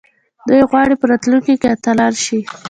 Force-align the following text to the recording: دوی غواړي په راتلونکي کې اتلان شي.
دوی 0.47 0.61
غواړي 0.69 0.93
په 0.97 1.05
راتلونکي 1.11 1.53
کې 1.61 1.67
اتلان 1.75 2.13
شي. 2.23 2.39